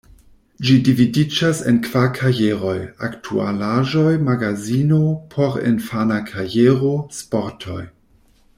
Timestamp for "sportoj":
7.21-7.81